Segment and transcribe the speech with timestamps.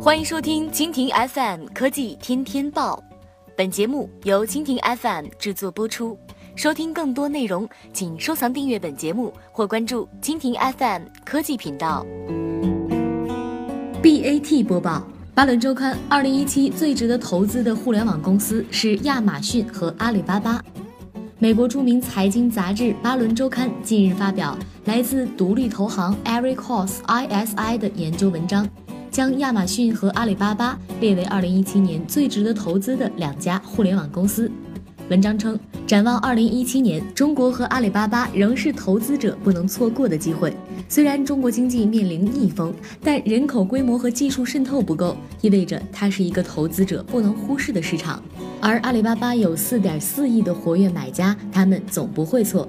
[0.00, 3.02] 欢迎收听蜻蜓 FM 科技天天报，
[3.56, 6.18] 本节目由蜻蜓 FM 制作播出。
[6.56, 12.06] 收听更多内容，请收藏订阅本节目或关注蜻蜓 FM 科技频道。
[14.02, 15.02] BAT 播报：
[15.34, 20.62] 巴伦周刊，二零一七最值得投资的互联网公司是亚马逊和阿里巴巴。
[21.44, 28.66] 美国著名财经杂志《巴伦周刊》近日发表来自独立投行 Ericos ISI 的研究文章，
[29.10, 34.50] 将亚马逊和阿里巴巴列为2017年最值得投资的两家互联网公司。
[35.10, 35.60] 文章称，
[35.94, 40.52] 展望二零一七年，中国和阿里巴巴仍是投资者不能错过的机会。
[40.88, 48.20] 虽然中国经济面临逆风，但人口规模和技术渗透不够，意味着它是一个投资者不能忽视的市场。
[48.60, 52.68] 而阿里巴巴有四点四亿的活跃买家，他们总不会错。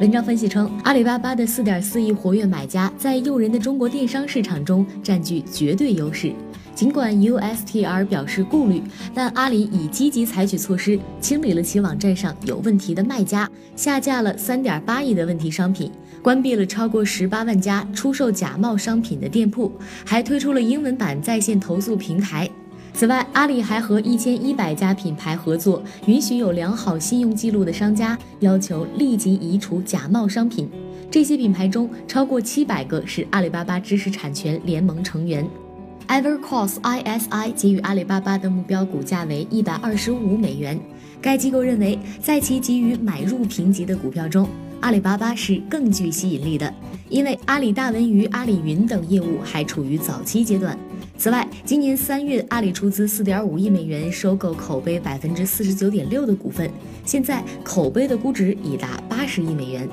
[0.00, 6.32] 文章分析称，阿里巴巴的四点四亿活跃买家在诱人的中国电商市场中占据绝对优势。
[6.74, 8.82] 尽管 USTR 表示顾虑，
[9.14, 19.70] 但阿里已积极采取措施，清理了其网站上有问题的卖家，下架了3.8亿的问题商品，关闭了超过18万家出售假冒商品的店铺，
[20.04, 22.50] 还推出了英文版在线投诉平台。
[22.92, 30.68] 此外，阿里还和1100家品牌合作，允许有良好信用记录的商家要求立即移除假冒商品。
[31.10, 35.48] 这些品牌中，超过700个是阿里巴巴知识产权联盟成员。
[36.08, 40.78] Evercross ISI 给予阿里巴巴的目标股价为一百二十五美元。
[41.20, 44.46] 该机构认为，在其给予买入评级的股票中，
[44.80, 46.72] 阿里巴巴是更具吸引力的，
[47.08, 50.78] 因为阿里大文娱、阿里云等业务还处于早期阶段。
[51.16, 56.70] 此外，今年三月，阿里出资四点五亿美元收购口碑百分之四十九点六的股份，
[57.06, 59.88] 现在口碑的估值已达八十亿美元。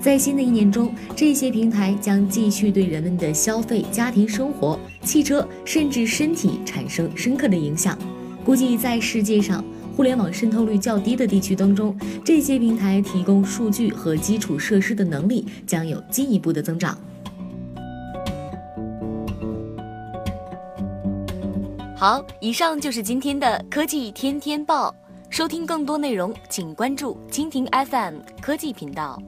[0.00, 7.98] 在新的一年中，这些平台将继续对人们的消费、家庭生活、汽车甚至身体产生深刻的影响。
[8.42, 9.62] 估计在世界上
[9.94, 11.94] 互联网渗透率较低的地区当中，
[12.24, 16.98] 这些平台提供数据和基础设施的能力将有进一步的增长。
[21.94, 24.94] 好，以上就是今天的科技天天报。
[25.28, 29.20] 收听更多内容，请关注蜻蜓 FM 科技频道。